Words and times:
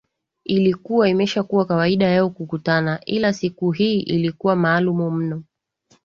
ilikuwa 0.45 1.09
imeshakuwa 1.09 1.65
kawaida 1.65 2.05
yao 2.07 2.29
kukutana 2.29 2.99
ila 3.05 3.33
siku 3.33 3.71
hii 3.71 3.99
ilikuwa 4.01 4.55
maalum 4.55 5.15
mno 5.17 5.43